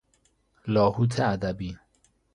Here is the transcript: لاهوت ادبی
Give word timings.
لاهوت 0.67 1.19
ادبی 1.19 1.79